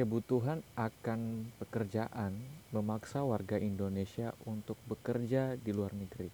Kebutuhan 0.00 0.64
akan 0.80 1.52
pekerjaan 1.60 2.32
memaksa 2.72 3.20
warga 3.20 3.60
Indonesia 3.60 4.32
untuk 4.48 4.80
bekerja 4.88 5.60
di 5.60 5.76
luar 5.76 5.92
negeri. 5.92 6.32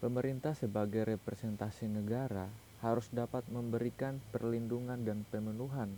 Pemerintah 0.00 0.56
sebagai 0.56 1.04
representasi 1.04 1.84
negara 1.84 2.48
harus 2.80 3.12
dapat 3.12 3.44
memberikan 3.52 4.24
perlindungan 4.32 5.04
dan 5.04 5.20
pemenuhan 5.28 5.92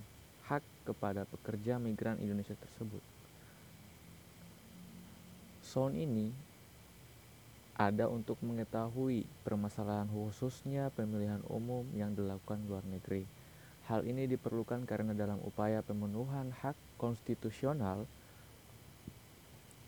hak 0.51 0.59
kepada 0.83 1.23
pekerja 1.31 1.79
migran 1.79 2.19
Indonesia 2.19 2.59
tersebut. 2.59 2.99
Sound 5.63 5.95
ini 5.95 6.27
ada 7.79 8.11
untuk 8.11 8.35
mengetahui 8.43 9.23
permasalahan 9.47 10.11
khususnya 10.11 10.91
pemilihan 10.91 11.39
umum 11.47 11.87
yang 11.95 12.11
dilakukan 12.11 12.59
luar 12.67 12.83
negeri 12.83 13.23
Hal 13.89 14.05
ini 14.05 14.29
diperlukan 14.29 14.85
karena 14.85 15.17
dalam 15.17 15.41
upaya 15.41 15.81
pemenuhan 15.81 16.53
hak 16.53 16.77
konstitusional, 17.01 18.05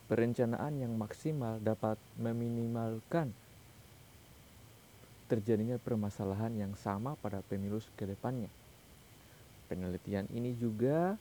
perencanaan 0.09 0.81
yang 0.81 0.93
maksimal 0.97 1.61
dapat 1.61 1.95
meminimalkan 2.17 3.31
terjadinya 5.31 5.81
permasalahan 5.81 6.53
yang 6.53 6.73
sama 6.77 7.17
pada 7.17 7.41
pemilu 7.45 7.81
ke 7.97 8.05
depannya. 8.05 8.51
Penelitian 9.65 10.29
ini 10.29 10.53
juga 10.53 11.17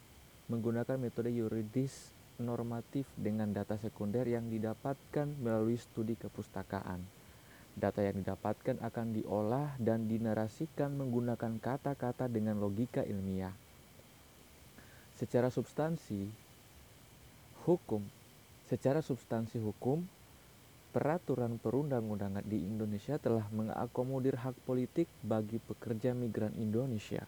menggunakan 0.53 1.01
metode 1.01 1.33
yuridis 1.33 2.13
normatif 2.43 3.07
dengan 3.17 3.55
data 3.55 3.79
sekunder 3.79 4.27
yang 4.27 4.51
didapatkan 4.51 5.29
melalui 5.41 5.79
studi 5.79 6.19
kepustakaan. 6.19 7.22
Data 7.73 8.05
yang 8.05 8.21
didapatkan 8.21 8.85
akan 8.85 9.07
diolah 9.17 9.73
dan 9.81 10.05
dinarasikan 10.05 10.93
menggunakan 10.93 11.57
kata-kata 11.57 12.29
dengan 12.29 12.61
logika 12.61 13.01
ilmiah. 13.01 13.57
Secara 15.17 15.49
substansi 15.49 16.29
hukum, 17.65 18.05
secara 18.69 19.01
substansi 19.01 19.57
hukum, 19.57 20.05
peraturan 20.93 21.57
perundang-undangan 21.57 22.45
di 22.45 22.61
Indonesia 22.61 23.17
telah 23.17 23.49
mengakomodir 23.49 24.37
hak 24.37 24.53
politik 24.69 25.09
bagi 25.25 25.57
pekerja 25.57 26.13
migran 26.13 26.53
Indonesia. 26.61 27.25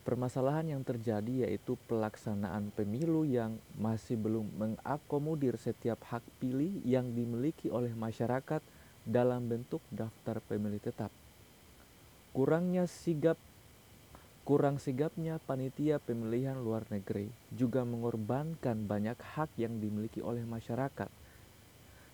Permasalahan 0.00 0.78
yang 0.78 0.82
terjadi 0.86 1.44
yaitu 1.44 1.76
pelaksanaan 1.90 2.72
pemilu 2.72 3.26
yang 3.26 3.58
masih 3.76 4.16
belum 4.16 4.48
mengakomodir 4.56 5.58
setiap 5.60 6.00
hak 6.08 6.24
pilih 6.40 6.80
yang 6.86 7.12
dimiliki 7.12 7.68
oleh 7.68 7.92
masyarakat 7.92 8.62
dalam 9.10 9.50
bentuk 9.50 9.82
daftar 9.90 10.38
pemilih 10.46 10.78
tetap. 10.78 11.10
Kurangnya 12.30 12.86
sigap 12.86 13.34
kurang 14.46 14.78
sigapnya 14.78 15.42
panitia 15.42 15.98
pemilihan 15.98 16.54
luar 16.58 16.86
negeri 16.90 17.30
juga 17.50 17.82
mengorbankan 17.82 18.86
banyak 18.86 19.18
hak 19.18 19.50
yang 19.58 19.82
dimiliki 19.82 20.22
oleh 20.22 20.46
masyarakat. 20.46 21.10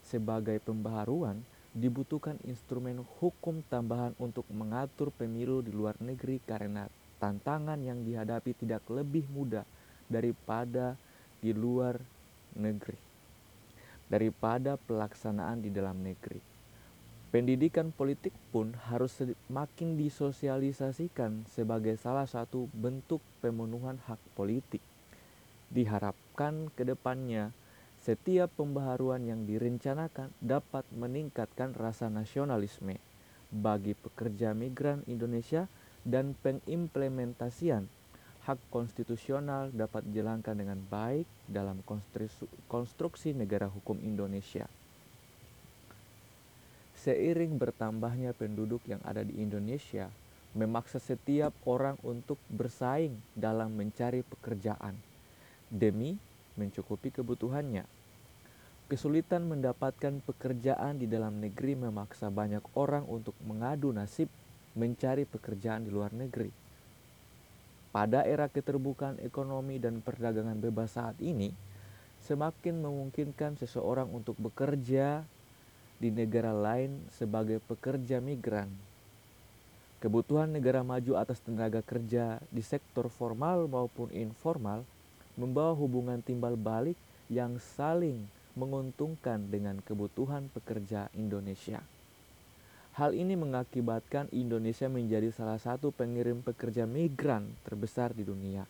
Sebagai 0.01 0.57
pembaharuan, 0.65 1.45
dibutuhkan 1.77 2.41
instrumen 2.49 3.05
hukum 3.21 3.61
tambahan 3.69 4.17
untuk 4.17 4.49
mengatur 4.49 5.13
pemilu 5.13 5.61
di 5.61 5.77
luar 5.77 6.01
negeri 6.01 6.41
karena 6.49 6.89
tantangan 7.21 7.77
yang 7.85 8.01
dihadapi 8.01 8.57
tidak 8.57 8.81
lebih 8.89 9.29
mudah 9.29 9.69
daripada 10.09 10.97
di 11.45 11.53
luar 11.53 12.01
negeri 12.57 13.07
daripada 14.07 14.79
pelaksanaan 14.79 15.59
di 15.63 15.71
dalam 15.71 15.99
negeri. 15.99 16.56
Pendidikan 17.37 17.93
politik 17.93 18.33
pun 18.49 18.73
harus 18.89 19.13
semakin 19.21 20.01
disosialisasikan 20.01 21.45
sebagai 21.53 22.01
salah 22.01 22.25
satu 22.25 22.65
bentuk 22.73 23.21
pemenuhan 23.45 24.01
hak 24.09 24.17
politik. 24.33 24.81
Diharapkan 25.69 26.73
ke 26.73 26.89
depannya, 26.89 27.53
setiap 28.01 28.49
pembaharuan 28.57 29.21
yang 29.29 29.45
direncanakan 29.45 30.33
dapat 30.41 30.89
meningkatkan 30.97 31.77
rasa 31.77 32.09
nasionalisme 32.09 32.97
bagi 33.53 33.93
pekerja 33.93 34.57
migran 34.57 35.05
Indonesia 35.05 35.69
dan 36.09 36.33
pengimplementasian 36.41 37.85
hak 38.49 38.57
konstitusional 38.73 39.69
dapat 39.77 40.09
dijalankan 40.09 40.57
dengan 40.57 40.81
baik 40.89 41.29
dalam 41.45 41.85
konstruksi 42.65 43.37
negara 43.37 43.69
hukum 43.69 44.01
Indonesia. 44.01 44.65
Seiring 47.07 47.55
bertambahnya 47.55 48.35
penduduk 48.35 48.83
yang 48.91 48.99
ada 49.07 49.23
di 49.23 49.39
Indonesia, 49.39 50.11
memaksa 50.59 50.99
setiap 50.99 51.55
orang 51.63 51.95
untuk 52.03 52.35
bersaing 52.51 53.15
dalam 53.31 53.79
mencari 53.79 54.27
pekerjaan 54.27 54.99
demi 55.71 56.19
mencukupi 56.59 57.15
kebutuhannya. 57.15 57.87
Kesulitan 58.91 59.47
mendapatkan 59.47 60.19
pekerjaan 60.19 60.99
di 60.99 61.07
dalam 61.07 61.39
negeri 61.39 61.79
memaksa 61.79 62.27
banyak 62.27 62.67
orang 62.75 63.07
untuk 63.07 63.39
mengadu 63.47 63.95
nasib 63.95 64.27
mencari 64.75 65.31
pekerjaan 65.31 65.87
di 65.87 65.95
luar 65.95 66.11
negeri. 66.11 66.51
Pada 67.95 68.27
era 68.27 68.51
keterbukaan 68.51 69.23
ekonomi 69.23 69.79
dan 69.79 70.03
perdagangan 70.03 70.59
bebas 70.59 70.99
saat 70.99 71.15
ini, 71.23 71.55
semakin 72.27 72.83
memungkinkan 72.83 73.63
seseorang 73.63 74.11
untuk 74.11 74.35
bekerja 74.43 75.23
di 75.97 76.13
negara 76.13 76.53
lain 76.53 77.01
sebagai 77.13 77.61
pekerja 77.65 78.21
migran. 78.21 78.69
Kebutuhan 79.97 80.53
negara 80.53 80.85
maju 80.85 81.17
atas 81.17 81.41
tenaga 81.41 81.81
kerja 81.81 82.37
di 82.53 82.61
sektor 82.61 83.09
formal 83.09 83.65
maupun 83.65 84.13
informal 84.13 84.85
membawa 85.41 85.73
hubungan 85.73 86.21
timbal 86.21 86.55
balik 86.55 86.97
yang 87.33 87.57
saling 87.59 88.29
menguntungkan 88.57 89.49
dengan 89.49 89.81
kebutuhan 89.85 90.49
pekerja 90.53 91.13
Indonesia. 91.17 91.81
Hal 92.97 93.13
ini 93.13 93.37
mengakibatkan 93.37 94.33
Indonesia 94.33 94.89
menjadi 94.89 95.29
salah 95.29 95.61
satu 95.61 95.93
pengirim 95.93 96.41
pekerja 96.41 96.89
migran 96.89 97.53
terbesar 97.61 98.17
di 98.17 98.25
dunia. 98.25 98.65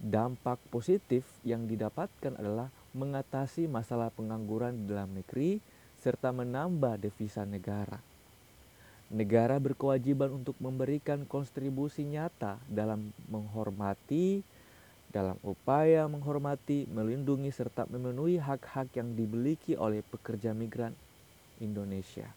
Dampak 0.00 0.56
positif 0.72 1.28
yang 1.44 1.68
didapatkan 1.68 2.40
adalah 2.40 2.72
mengatasi 2.96 3.68
masalah 3.68 4.08
pengangguran 4.08 4.80
di 4.80 4.84
dalam 4.88 5.12
negeri 5.12 5.60
serta 5.98 6.30
menambah 6.30 6.98
devisa 6.98 7.42
negara. 7.42 7.98
Negara 9.08 9.56
berkewajiban 9.56 10.28
untuk 10.36 10.54
memberikan 10.60 11.24
kontribusi 11.24 12.04
nyata 12.04 12.60
dalam 12.68 13.08
menghormati, 13.32 14.44
dalam 15.08 15.40
upaya 15.40 16.04
menghormati, 16.04 16.84
melindungi, 16.92 17.48
serta 17.48 17.88
memenuhi 17.88 18.36
hak-hak 18.36 18.92
yang 18.92 19.16
dimiliki 19.16 19.72
oleh 19.80 20.04
pekerja 20.04 20.52
migran 20.52 20.92
Indonesia. 21.56 22.28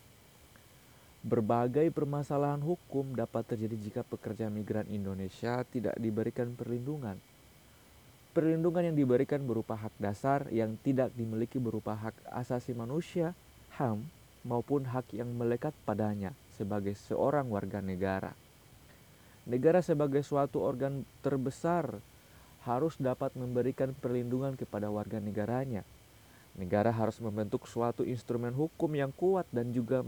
Berbagai 1.21 1.93
permasalahan 1.93 2.63
hukum 2.63 3.13
dapat 3.13 3.53
terjadi 3.53 3.77
jika 3.77 4.01
pekerja 4.01 4.49
migran 4.49 4.87
Indonesia 4.89 5.61
tidak 5.69 5.93
diberikan 5.99 6.55
perlindungan. 6.57 7.19
Perlindungan 8.31 8.89
yang 8.89 8.97
diberikan 8.97 9.43
berupa 9.43 9.75
hak 9.75 9.91
dasar 9.99 10.47
yang 10.49 10.79
tidak 10.79 11.11
dimiliki 11.13 11.59
berupa 11.59 11.93
hak 11.93 12.15
asasi 12.31 12.71
manusia, 12.71 13.35
HAM 13.79 14.07
maupun 14.41 14.89
hak 14.89 15.13
yang 15.13 15.31
melekat 15.37 15.71
padanya 15.85 16.33
sebagai 16.57 16.97
seorang 16.97 17.47
warga 17.47 17.79
negara. 17.79 18.33
Negara 19.45 19.81
sebagai 19.81 20.21
suatu 20.21 20.61
organ 20.61 21.05
terbesar 21.25 21.97
harus 22.61 22.93
dapat 23.01 23.33
memberikan 23.33 23.93
perlindungan 23.97 24.53
kepada 24.53 24.93
warga 24.93 25.17
negaranya. 25.17 25.81
Negara 26.53 26.91
harus 26.91 27.17
membentuk 27.23 27.65
suatu 27.65 28.03
instrumen 28.03 28.53
hukum 28.53 28.91
yang 28.93 29.09
kuat 29.15 29.47
dan 29.49 29.71
juga 29.71 30.03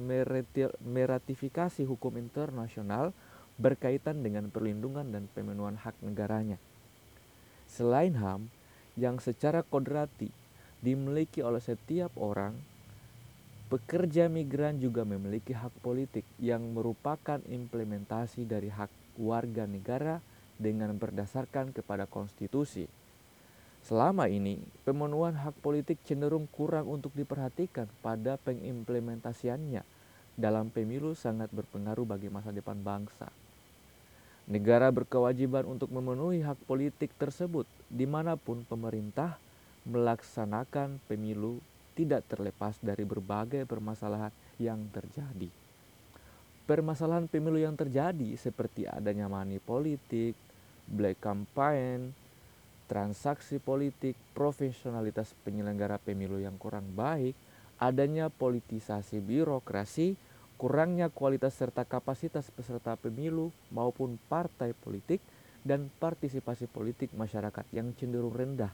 meratifikasi 0.84 1.82
hukum 1.88 2.20
internasional 2.20 3.16
berkaitan 3.58 4.22
dengan 4.22 4.52
perlindungan 4.52 5.08
dan 5.10 5.26
pemenuhan 5.32 5.80
hak 5.80 5.98
negaranya. 6.04 6.60
Selain 7.66 8.14
HAM, 8.14 8.54
yang 8.94 9.18
secara 9.18 9.66
kodrati 9.66 10.30
dimiliki 10.84 11.42
oleh 11.42 11.64
setiap 11.64 12.14
orang 12.20 12.54
Pekerja 13.74 14.30
migran 14.30 14.78
juga 14.78 15.02
memiliki 15.02 15.50
hak 15.50 15.82
politik 15.82 16.22
yang 16.38 16.78
merupakan 16.78 17.42
implementasi 17.42 18.46
dari 18.46 18.70
hak 18.70 19.18
warga 19.18 19.66
negara 19.66 20.22
dengan 20.62 20.94
berdasarkan 20.94 21.74
kepada 21.74 22.06
konstitusi. 22.06 22.86
Selama 23.82 24.30
ini, 24.30 24.62
pemenuhan 24.86 25.34
hak 25.34 25.58
politik 25.66 25.98
cenderung 26.06 26.46
kurang 26.54 26.86
untuk 26.86 27.18
diperhatikan 27.18 27.90
pada 28.06 28.38
pengimplementasiannya 28.46 29.82
dalam 30.38 30.70
pemilu 30.70 31.18
sangat 31.18 31.50
berpengaruh 31.50 32.06
bagi 32.06 32.30
masa 32.30 32.54
depan 32.54 32.78
bangsa. 32.78 33.34
Negara 34.46 34.94
berkewajiban 34.94 35.66
untuk 35.66 35.90
memenuhi 35.90 36.46
hak 36.46 36.62
politik 36.70 37.10
tersebut 37.18 37.66
di 37.90 38.06
mana 38.06 38.38
pun 38.38 38.70
pemerintah 38.70 39.42
melaksanakan 39.90 41.02
pemilu 41.10 41.58
tidak 41.94 42.26
terlepas 42.28 42.78
dari 42.82 43.06
berbagai 43.06 43.66
permasalahan 43.70 44.34
yang 44.58 44.82
terjadi. 44.90 45.50
Permasalahan 46.64 47.28
pemilu 47.28 47.60
yang 47.60 47.76
terjadi 47.76 48.40
seperti 48.40 48.88
adanya 48.88 49.28
money 49.28 49.60
politik, 49.60 50.34
black 50.88 51.20
campaign, 51.20 52.16
transaksi 52.88 53.60
politik, 53.60 54.16
profesionalitas 54.32 55.36
penyelenggara 55.44 56.00
pemilu 56.00 56.40
yang 56.40 56.56
kurang 56.56 56.88
baik, 56.96 57.36
adanya 57.80 58.32
politisasi 58.32 59.20
birokrasi, 59.20 60.16
kurangnya 60.56 61.12
kualitas 61.12 61.58
serta 61.58 61.84
kapasitas 61.84 62.48
peserta 62.48 62.96
pemilu 62.96 63.52
maupun 63.74 64.16
partai 64.32 64.72
politik, 64.72 65.20
dan 65.64 65.88
partisipasi 66.00 66.68
politik 66.68 67.16
masyarakat 67.16 67.64
yang 67.72 67.96
cenderung 67.96 68.36
rendah. 68.36 68.72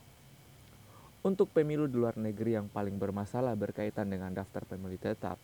Untuk 1.20 1.52
pemilu 1.52 1.84
di 1.84 2.00
luar 2.00 2.16
negeri 2.16 2.56
yang 2.56 2.72
paling 2.72 2.96
bermasalah 2.96 3.52
berkaitan 3.52 4.08
dengan 4.08 4.32
daftar 4.32 4.64
pemilih 4.64 4.96
tetap, 4.96 5.36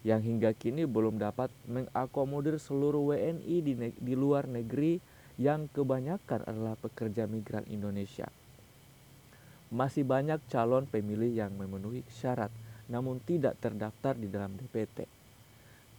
yang 0.00 0.24
hingga 0.24 0.56
kini 0.56 0.88
belum 0.88 1.20
dapat 1.20 1.52
mengakomodir 1.68 2.56
seluruh 2.56 3.12
WNI 3.12 3.56
di, 3.60 3.72
di 3.92 4.14
luar 4.16 4.48
negeri 4.48 4.96
yang 5.36 5.68
kebanyakan 5.68 6.48
adalah 6.48 6.80
pekerja 6.80 7.28
migran 7.28 7.68
Indonesia. 7.68 8.32
Masih 9.68 10.00
banyak 10.00 10.40
calon 10.48 10.88
pemilih 10.88 11.28
yang 11.28 11.52
memenuhi 11.52 12.00
syarat 12.08 12.48
namun 12.88 13.20
tidak 13.20 13.60
terdaftar 13.60 14.16
di 14.16 14.32
dalam 14.32 14.56
DPT. 14.56 15.04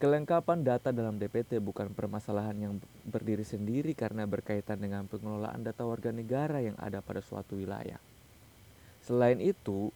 Kelengkapan 0.02 0.66
data 0.66 0.90
dalam 0.90 1.22
DPT 1.22 1.62
bukan 1.62 1.94
permasalahan 1.94 2.58
yang 2.58 2.74
berdiri 3.06 3.46
sendiri 3.46 3.94
karena 3.94 4.26
berkaitan 4.26 4.82
dengan 4.82 5.06
pengelolaan 5.06 5.62
data 5.62 5.86
warga 5.86 6.10
negara 6.10 6.66
yang 6.66 6.74
ada 6.82 7.04
pada 7.04 7.22
suatu 7.22 7.60
wilayah. 7.60 8.00
Selain 9.10 9.42
itu, 9.42 9.90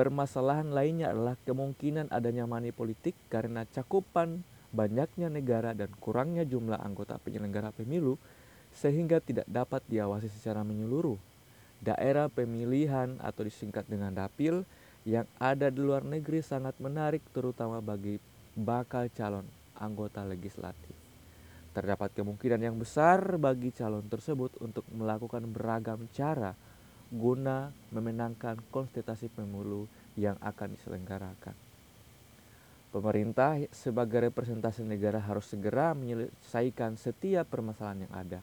permasalahan 0.00 0.72
lainnya 0.72 1.12
adalah 1.12 1.36
kemungkinan 1.44 2.08
adanya 2.08 2.48
money 2.48 2.72
politik 2.72 3.12
karena 3.28 3.68
cakupan 3.68 4.40
banyaknya 4.72 5.28
negara 5.28 5.76
dan 5.76 5.92
kurangnya 6.00 6.48
jumlah 6.48 6.80
anggota 6.80 7.20
penyelenggara 7.20 7.68
pemilu 7.76 8.16
sehingga 8.72 9.20
tidak 9.20 9.44
dapat 9.44 9.84
diawasi 9.92 10.32
secara 10.32 10.64
menyeluruh. 10.64 11.20
Daerah 11.84 12.32
pemilihan 12.32 13.20
atau 13.20 13.44
disingkat 13.44 13.84
dengan 13.92 14.16
dapil 14.16 14.64
yang 15.04 15.28
ada 15.36 15.68
di 15.68 15.84
luar 15.84 16.00
negeri 16.00 16.40
sangat 16.40 16.80
menarik 16.80 17.20
terutama 17.36 17.84
bagi 17.84 18.16
bakal 18.56 19.12
calon 19.12 19.44
anggota 19.76 20.24
legislatif. 20.24 20.96
Terdapat 21.76 22.08
kemungkinan 22.16 22.64
yang 22.64 22.80
besar 22.80 23.36
bagi 23.36 23.68
calon 23.68 24.08
tersebut 24.08 24.56
untuk 24.64 24.88
melakukan 24.96 25.44
beragam 25.44 26.08
cara 26.16 26.56
guna 27.12 27.70
memenangkan 27.94 28.58
konsultasi 28.74 29.30
pemilu 29.30 29.86
yang 30.18 30.34
akan 30.42 30.74
diselenggarakan. 30.74 31.54
Pemerintah 32.90 33.60
sebagai 33.74 34.32
representasi 34.32 34.86
negara 34.86 35.20
harus 35.20 35.46
segera 35.46 35.92
menyelesaikan 35.92 36.96
setiap 36.96 37.44
permasalahan 37.50 38.08
yang 38.08 38.14
ada 38.16 38.40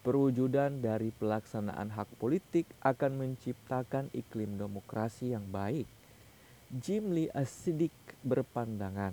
Perwujudan 0.00 0.80
dari 0.80 1.12
pelaksanaan 1.12 1.92
hak 1.92 2.16
politik 2.16 2.64
akan 2.80 3.20
menciptakan 3.20 4.08
iklim 4.16 4.56
demokrasi 4.56 5.36
yang 5.36 5.44
baik. 5.52 5.84
Jim 6.72 7.12
Lee 7.12 7.28
Asidik 7.36 7.92
berpandangan 8.24 9.12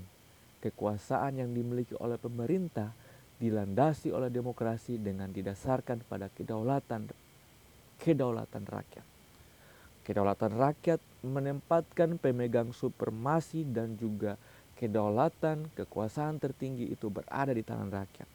kekuasaan 0.63 1.43
yang 1.43 1.51
dimiliki 1.51 1.91
oleh 1.99 2.15
pemerintah 2.15 2.95
dilandasi 3.35 4.15
oleh 4.15 4.31
demokrasi 4.31 4.95
dengan 4.95 5.27
didasarkan 5.27 6.07
pada 6.07 6.31
kedaulatan 6.31 7.11
kedaulatan 8.01 8.63
rakyat. 8.65 9.05
Kedaulatan 10.07 10.53
rakyat 10.55 10.99
menempatkan 11.25 12.15
pemegang 12.15 12.71
supremasi 12.71 13.67
dan 13.67 13.99
juga 13.99 14.39
kedaulatan 14.79 15.67
kekuasaan 15.75 16.39
tertinggi 16.39 16.87
itu 16.87 17.11
berada 17.11 17.51
di 17.51 17.65
tangan 17.65 17.91
rakyat. 17.91 18.29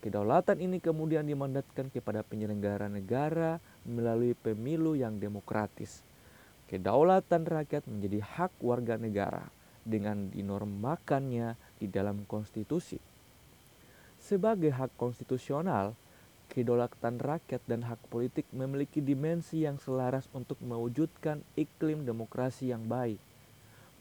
Kedaulatan 0.00 0.62
ini 0.62 0.78
kemudian 0.78 1.26
dimandatkan 1.26 1.90
kepada 1.90 2.22
penyelenggara 2.22 2.86
negara 2.86 3.58
melalui 3.82 4.38
pemilu 4.38 4.94
yang 4.94 5.18
demokratis. 5.18 6.06
Kedaulatan 6.70 7.42
rakyat 7.42 7.84
menjadi 7.90 8.22
hak 8.22 8.54
warga 8.62 8.94
negara 8.96 9.44
dengan 9.82 10.30
dinormakannya 10.30 11.54
di 11.78 11.86
dalam 11.90 12.22
konstitusi. 12.26 12.98
Sebagai 14.18 14.74
hak 14.74 14.94
konstitusional, 14.98 15.94
kedaulatan 16.50 17.18
rakyat 17.18 17.62
dan 17.66 17.84
hak 17.84 18.00
politik 18.08 18.46
memiliki 18.54 19.02
dimensi 19.04 19.64
yang 19.66 19.76
selaras 19.76 20.30
untuk 20.32 20.56
mewujudkan 20.62 21.42
iklim 21.58 22.06
demokrasi 22.06 22.70
yang 22.72 22.86
baik. 22.86 23.18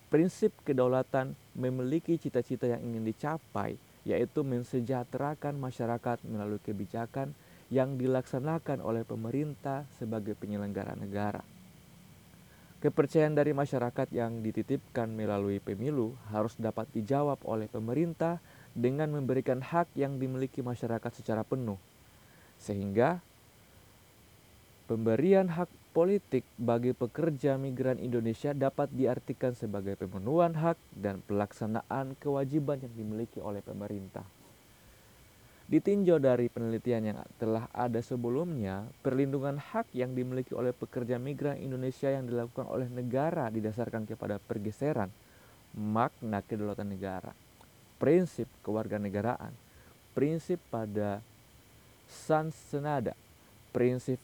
Prinsip 0.07 0.53
kedaulatan 0.63 1.33
memiliki 1.57 2.15
cita-cita 2.15 2.69
yang 2.69 2.79
ingin 2.85 3.03
dicapai, 3.03 3.75
yaitu 4.05 4.45
mensejahterakan 4.45 5.57
masyarakat 5.57 6.21
melalui 6.23 6.61
kebijakan 6.61 7.33
yang 7.73 7.97
dilaksanakan 7.97 8.79
oleh 8.85 9.01
pemerintah 9.01 9.89
sebagai 9.97 10.37
penyelenggara 10.37 10.93
negara. 10.93 11.41
Kepercayaan 12.85 13.33
dari 13.33 13.49
masyarakat 13.49 14.13
yang 14.13 14.45
dititipkan 14.45 15.09
melalui 15.09 15.57
pemilu 15.57 16.13
harus 16.29 16.53
dapat 16.53 16.85
dijawab 16.93 17.41
oleh 17.41 17.65
pemerintah 17.65 18.37
dengan 18.77 19.09
memberikan 19.09 19.57
hak 19.57 19.89
yang 19.97 20.21
dimiliki 20.21 20.61
masyarakat 20.61 21.09
secara 21.17 21.41
penuh, 21.41 21.81
sehingga 22.65 23.21
pemberian 24.89 25.53
hak 25.53 25.69
politik 25.93 26.41
bagi 26.57 26.97
pekerja 26.97 27.55
migran 27.61 28.01
Indonesia 28.01 28.51
dapat 28.51 28.89
diartikan 28.89 29.53
sebagai 29.53 29.93
pemenuhan 29.95 30.57
hak 30.57 30.75
dan 30.97 31.21
pelaksanaan 31.23 32.17
kewajiban 32.17 32.81
yang 32.81 32.93
dimiliki 32.97 33.37
oleh 33.37 33.61
pemerintah. 33.61 34.25
Ditinjau 35.65 36.21
dari 36.21 36.45
penelitian 36.45 37.09
yang 37.09 37.19
telah 37.41 37.65
ada 37.73 37.97
sebelumnya, 37.97 38.85
perlindungan 39.01 39.57
hak 39.57 39.89
yang 39.97 40.13
dimiliki 40.13 40.53
oleh 40.53 40.75
pekerja 40.77 41.17
migran 41.17 41.57
Indonesia 41.57 42.11
yang 42.11 42.29
dilakukan 42.29 42.69
oleh 42.69 42.85
negara 42.91 43.49
didasarkan 43.49 44.05
kepada 44.05 44.37
pergeseran 44.37 45.09
makna 45.73 46.45
kedaulatan 46.45 46.93
negara, 46.93 47.33
prinsip 47.97 48.45
kewarganegaraan, 48.61 49.51
prinsip 50.13 50.61
pada 50.69 51.25
sans 52.09 52.53
senada, 52.53 53.13
prinsip 53.75 54.21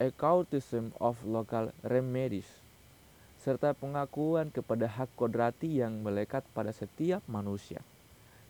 occultism 0.00 0.90
of 0.98 1.18
local 1.26 1.70
remedies, 1.86 2.48
serta 3.42 3.74
pengakuan 3.74 4.50
kepada 4.50 4.88
hak 4.88 5.10
kodrati 5.14 5.80
yang 5.82 6.02
melekat 6.02 6.42
pada 6.56 6.70
setiap 6.70 7.22
manusia. 7.30 7.82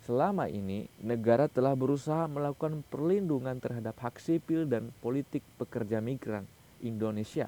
Selama 0.02 0.50
ini, 0.50 0.90
negara 0.98 1.46
telah 1.46 1.78
berusaha 1.78 2.26
melakukan 2.26 2.82
perlindungan 2.90 3.62
terhadap 3.62 3.94
hak 4.02 4.18
sipil 4.18 4.66
dan 4.66 4.90
politik 4.98 5.46
pekerja 5.56 6.02
migran 6.02 6.42
Indonesia 6.82 7.46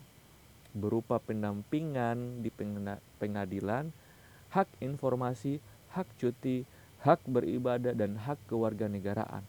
berupa 0.75 1.23
pendampingan 1.23 2.43
di 2.43 2.51
pengadilan, 3.23 3.95
hak 4.51 4.67
informasi, 4.83 5.63
hak 5.95 6.11
cuti, 6.19 6.67
hak 7.07 7.23
beribadah, 7.31 7.95
dan 7.95 8.19
hak 8.19 8.37
kewarganegaraan. 8.51 9.47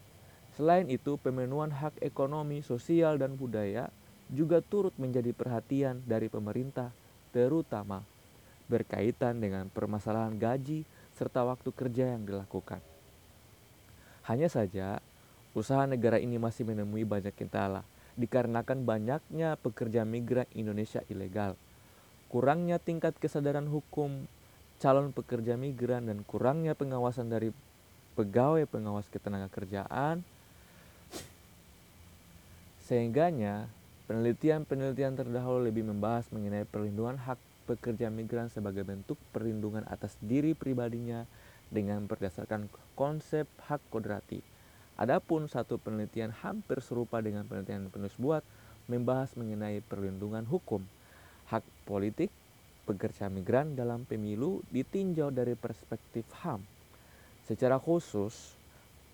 Selain 0.55 0.87
itu, 0.87 1.19
pemenuhan 1.19 1.67
hak 1.67 1.99
ekonomi, 1.99 2.63
sosial, 2.63 3.19
dan 3.19 3.35
budaya 3.35 3.91
juga 4.31 4.63
turut 4.63 4.95
menjadi 4.95 5.35
perhatian 5.35 5.99
dari 6.07 6.31
pemerintah, 6.31 6.95
terutama 7.35 8.01
berkaitan 8.71 9.37
dengan 9.37 9.67
permasalahan 9.69 10.33
gaji 10.39 10.87
serta 11.13 11.43
waktu 11.43 11.69
kerja 11.75 12.15
yang 12.15 12.23
dilakukan. 12.23 12.79
Hanya 14.25 14.49
saja, 14.49 15.03
usaha 15.53 15.85
negara 15.85 16.17
ini 16.17 16.41
masih 16.41 16.65
menemui 16.65 17.05
banyak 17.05 17.35
kendala 17.35 17.85
dikarenakan 18.15 18.87
banyaknya 18.87 19.59
pekerja 19.59 20.07
migran 20.07 20.47
Indonesia 20.55 21.03
ilegal, 21.11 21.59
kurangnya 22.31 22.79
tingkat 22.79 23.13
kesadaran 23.19 23.67
hukum 23.67 24.25
calon 24.79 25.11
pekerja 25.11 25.59
migran 25.59 26.07
dan 26.07 26.23
kurangnya 26.23 26.73
pengawasan 26.73 27.27
dari 27.27 27.51
pegawai 28.15 28.63
pengawas 28.67 29.07
ketenaga 29.11 29.51
kerjaan 29.51 30.23
sehingganya 32.85 33.67
Penelitian-penelitian 34.05 35.17
terdahulu 35.17 35.65
lebih 35.65 35.81
membahas 35.81 36.29
mengenai 36.29 36.61
perlindungan 36.69 37.17
hak 37.17 37.41
pekerja 37.65 38.13
migran 38.13 38.53
sebagai 38.53 38.85
bentuk 38.85 39.17
perlindungan 39.33 39.81
atas 39.89 40.13
diri 40.21 40.53
pribadinya 40.53 41.25
dengan 41.73 42.05
berdasarkan 42.05 42.69
konsep 42.93 43.49
hak 43.65 43.81
kodrati. 43.89 44.45
Adapun 45.01 45.49
satu 45.49 45.81
penelitian 45.81 46.29
hampir 46.29 46.85
serupa 46.85 47.17
dengan 47.17 47.49
penelitian 47.49 47.89
penulis 47.89 48.13
buat 48.21 48.45
membahas 48.85 49.33
mengenai 49.33 49.81
perlindungan 49.81 50.45
hukum, 50.45 50.85
hak 51.49 51.65
politik, 51.89 52.29
pekerja 52.85 53.25
migran 53.33 53.73
dalam 53.73 54.05
pemilu 54.05 54.61
ditinjau 54.69 55.33
dari 55.33 55.57
perspektif 55.57 56.29
HAM. 56.45 56.61
Secara 57.49 57.81
khusus, 57.81 58.53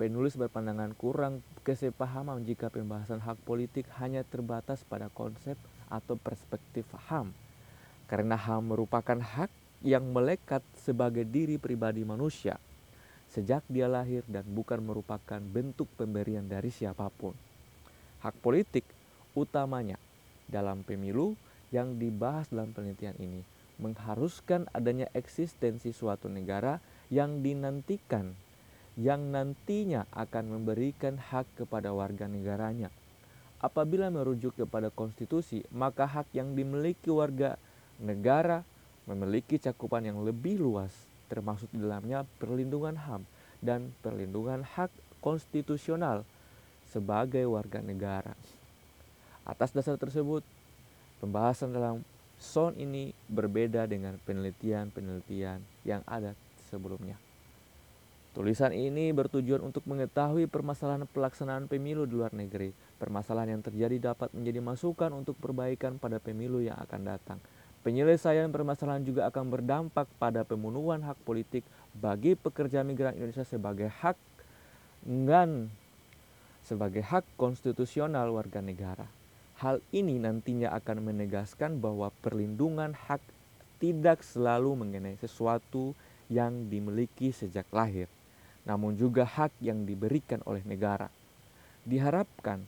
Penulis 0.01 0.34
berpandangan 0.34 0.98
kurang 0.98 1.46
kesepahaman 1.62 2.41
jika 2.41 2.74
pembahasan 2.74 3.22
hak 3.22 3.38
politik 3.46 3.86
hanya 4.01 4.25
terbatas 4.25 4.81
pada 4.81 5.13
konsep 5.13 5.53
atau 5.93 6.17
perspektif 6.17 6.89
HAM. 7.05 7.29
Karena 8.10 8.34
HAM 8.34 8.74
merupakan 8.74 9.22
hak 9.22 9.53
yang 9.86 10.10
melekat 10.10 10.65
sebagai 10.74 11.22
diri 11.22 11.62
pribadi 11.62 12.01
manusia 12.01 12.58
sejak 13.29 13.62
dia 13.70 13.86
lahir 13.86 14.25
dan 14.25 14.41
bukan 14.50 14.81
merupakan 14.81 15.38
bentuk 15.38 15.86
pemberian 15.93 16.50
dari 16.50 16.74
siapa 16.74 17.05
pun. 17.13 17.38
Hak 18.25 18.41
politik 18.41 18.89
utamanya 19.38 20.01
dalam 20.50 20.81
pemilu 20.81 21.38
yang 21.70 22.01
dibahas 22.01 22.50
dalam 22.50 22.74
penelitian 22.74 23.22
ini 23.22 23.46
mengharuskan 23.77 24.65
adanya 24.74 25.05
eksistensi 25.13 25.93
suatu 25.93 26.25
negara 26.25 26.81
yang 27.13 27.46
dinantikan 27.46 28.34
yang 29.01 29.34
nantinya 29.34 30.05
akan 30.13 30.62
memberikan 30.62 31.17
hak 31.17 31.50
kepada 31.58 31.89
warga 31.89 32.29
negaranya. 32.29 32.93
Apabila 33.58 34.13
merujuk 34.13 34.53
kepada 34.53 34.93
konstitusi, 34.93 35.65
maka 35.74 36.05
hak 36.05 36.29
yang 36.38 36.53
dimiliki 36.53 37.10
warga 37.10 37.58
negara 37.98 38.62
memiliki 39.10 39.58
cakupan 39.58 40.05
yang 40.05 40.22
lebih 40.22 40.62
luas, 40.62 40.93
termasuk 41.29 41.70
di 41.74 41.81
dalamnya 41.81 42.29
perlindungan 42.38 42.93
HAM 42.93 43.25
dan 43.62 43.89
perlindungan 44.05 44.62
hak 44.62 44.93
konstitusional 45.22 46.22
sebagai 46.89 47.46
warga 47.50 47.81
negara. 47.81 48.34
Atas 49.46 49.74
dasar 49.74 49.98
tersebut, 49.98 50.46
pembahasan 51.17 51.74
dalam 51.74 52.05
SON 52.38 52.77
ini 52.77 53.13
berbeda 53.29 53.86
dengan 53.86 54.17
penelitian-penelitian 54.25 55.62
yang 55.86 56.01
ada 56.05 56.34
sebelumnya. 56.70 57.31
Tulisan 58.32 58.72
ini 58.72 59.12
bertujuan 59.12 59.60
untuk 59.60 59.84
mengetahui 59.84 60.48
permasalahan 60.48 61.04
pelaksanaan 61.04 61.68
pemilu 61.68 62.08
di 62.08 62.16
luar 62.16 62.32
negeri. 62.32 62.72
Permasalahan 62.96 63.60
yang 63.60 63.64
terjadi 63.64 64.16
dapat 64.16 64.32
menjadi 64.32 64.64
masukan 64.64 65.12
untuk 65.12 65.36
perbaikan 65.36 66.00
pada 66.00 66.16
pemilu 66.16 66.64
yang 66.64 66.80
akan 66.80 67.12
datang. 67.12 67.44
Penyelesaian 67.84 68.48
permasalahan 68.48 69.04
juga 69.04 69.28
akan 69.28 69.52
berdampak 69.52 70.08
pada 70.16 70.48
pemenuhan 70.48 71.04
hak 71.04 71.20
politik 71.28 71.68
bagi 71.92 72.40
pekerja 72.40 72.88
migran 72.88 73.20
Indonesia 73.20 73.44
sebagai 73.44 73.92
hak 73.92 74.16
dan 75.04 75.68
sebagai 76.64 77.04
hak 77.04 77.28
konstitusional 77.36 78.32
warga 78.32 78.64
negara. 78.64 79.12
Hal 79.60 79.84
ini 79.92 80.24
nantinya 80.24 80.72
akan 80.72 81.04
menegaskan 81.04 81.84
bahwa 81.84 82.16
perlindungan 82.24 82.96
hak 82.96 83.20
tidak 83.82 84.24
selalu 84.24 84.78
mengenai 84.78 85.18
sesuatu 85.20 85.98
yang 86.32 86.72
dimiliki 86.72 87.34
sejak 87.34 87.68
lahir, 87.76 88.08
namun 88.68 88.94
juga 88.94 89.25
hak 89.25 89.58
yang 89.62 89.84
diberikan 89.86 90.41
oleh 90.46 90.62
negara. 90.65 91.10
Diharapkan 91.82 92.62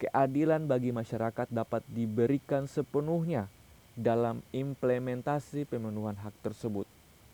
keadilan 0.00 0.64
bagi 0.64 0.94
masyarakat 0.94 1.50
dapat 1.50 1.82
diberikan 1.90 2.64
sepenuhnya 2.70 3.50
dalam 3.98 4.40
implementasi 4.54 5.66
pemenuhan 5.66 6.16
hak 6.16 6.32
tersebut. 6.40 6.86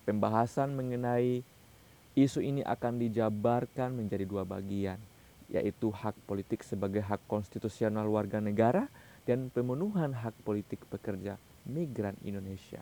Pembahasan 0.09 0.75
mengenai 0.75 1.45
isu 2.17 2.41
ini 2.41 2.63
akan 2.65 2.99
dijabarkan 3.03 3.93
menjadi 3.93 4.25
dua 4.25 4.43
bagian, 4.43 4.99
yaitu 5.53 5.93
hak 5.93 6.17
politik 6.25 6.65
sebagai 6.65 7.05
hak 7.05 7.21
konstitusional 7.29 8.09
warga 8.09 8.41
negara 8.41 8.89
dan 9.29 9.53
pemenuhan 9.53 10.15
hak 10.15 10.33
politik 10.47 10.81
pekerja 10.89 11.37
migran 11.67 12.15
Indonesia. 12.23 12.81